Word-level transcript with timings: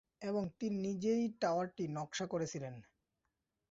এবং 0.21 0.43
তিনি 0.59 0.77
নিজেই 0.87 1.23
টাওয়ারটি 1.41 1.83
নকশা 1.95 2.25
করেছিলেন। 2.27 2.75